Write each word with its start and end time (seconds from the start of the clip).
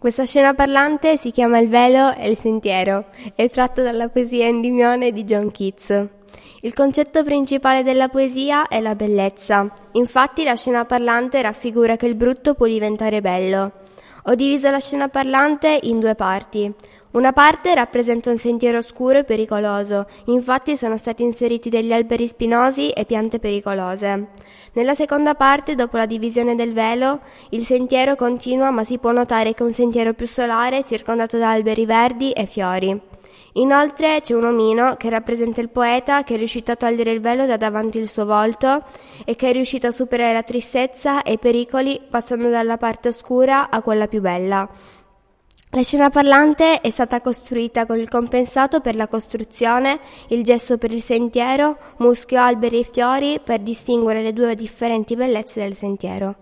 Questa 0.00 0.26
scena 0.26 0.54
parlante 0.54 1.16
si 1.16 1.32
chiama 1.32 1.58
Il 1.58 1.68
velo 1.68 2.14
e 2.14 2.30
il 2.30 2.36
sentiero, 2.36 3.06
è 3.34 3.50
tratto 3.50 3.82
dalla 3.82 4.08
poesia 4.08 4.46
Endymione 4.46 5.10
di 5.10 5.24
John 5.24 5.50
Keats. 5.50 6.06
Il 6.60 6.72
concetto 6.72 7.24
principale 7.24 7.82
della 7.82 8.08
poesia 8.08 8.68
è 8.68 8.78
la 8.78 8.94
bellezza, 8.94 9.68
infatti 9.92 10.44
la 10.44 10.54
scena 10.54 10.84
parlante 10.84 11.42
raffigura 11.42 11.96
che 11.96 12.06
il 12.06 12.14
brutto 12.14 12.54
può 12.54 12.66
diventare 12.66 13.20
bello. 13.20 13.72
Ho 14.26 14.34
diviso 14.36 14.70
la 14.70 14.78
scena 14.78 15.08
parlante 15.08 15.76
in 15.82 15.98
due 15.98 16.14
parti. 16.14 16.72
Una 17.18 17.32
parte 17.32 17.74
rappresenta 17.74 18.30
un 18.30 18.36
sentiero 18.36 18.78
oscuro 18.78 19.18
e 19.18 19.24
pericoloso, 19.24 20.06
infatti 20.26 20.76
sono 20.76 20.96
stati 20.96 21.24
inseriti 21.24 21.68
degli 21.68 21.92
alberi 21.92 22.28
spinosi 22.28 22.90
e 22.90 23.04
piante 23.06 23.40
pericolose. 23.40 24.28
Nella 24.74 24.94
seconda 24.94 25.34
parte, 25.34 25.74
dopo 25.74 25.96
la 25.96 26.06
divisione 26.06 26.54
del 26.54 26.72
velo, 26.72 27.22
il 27.48 27.64
sentiero 27.64 28.14
continua 28.14 28.70
ma 28.70 28.84
si 28.84 28.98
può 28.98 29.10
notare 29.10 29.52
che 29.52 29.64
è 29.64 29.66
un 29.66 29.72
sentiero 29.72 30.14
più 30.14 30.28
solare 30.28 30.84
circondato 30.84 31.38
da 31.38 31.50
alberi 31.50 31.86
verdi 31.86 32.30
e 32.30 32.46
fiori. 32.46 32.96
Inoltre 33.54 34.20
c'è 34.20 34.34
un 34.34 34.44
omino 34.44 34.94
che 34.96 35.10
rappresenta 35.10 35.60
il 35.60 35.70
poeta 35.70 36.22
che 36.22 36.34
è 36.34 36.36
riuscito 36.36 36.70
a 36.70 36.76
togliere 36.76 37.10
il 37.10 37.20
velo 37.20 37.46
da 37.46 37.56
davanti 37.56 37.98
il 37.98 38.08
suo 38.08 38.26
volto 38.26 38.84
e 39.24 39.34
che 39.34 39.48
è 39.48 39.52
riuscito 39.52 39.88
a 39.88 39.90
superare 39.90 40.34
la 40.34 40.44
tristezza 40.44 41.22
e 41.22 41.32
i 41.32 41.38
pericoli 41.38 42.00
passando 42.08 42.48
dalla 42.48 42.76
parte 42.76 43.08
oscura 43.08 43.70
a 43.70 43.82
quella 43.82 44.06
più 44.06 44.20
bella. 44.20 44.70
La 45.72 45.82
scena 45.82 46.08
parlante 46.08 46.80
è 46.80 46.88
stata 46.88 47.20
costruita 47.20 47.84
con 47.84 47.98
il 47.98 48.08
compensato 48.08 48.80
per 48.80 48.96
la 48.96 49.06
costruzione, 49.06 50.00
il 50.28 50.42
gesso 50.42 50.78
per 50.78 50.90
il 50.92 51.02
sentiero, 51.02 51.76
muschio, 51.98 52.40
alberi 52.40 52.80
e 52.80 52.88
fiori 52.90 53.38
per 53.38 53.60
distinguere 53.60 54.22
le 54.22 54.32
due 54.32 54.54
differenti 54.54 55.14
bellezze 55.14 55.60
del 55.60 55.74
sentiero. 55.74 56.36